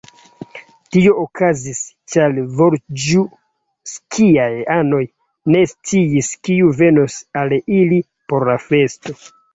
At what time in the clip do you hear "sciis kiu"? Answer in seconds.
5.75-6.73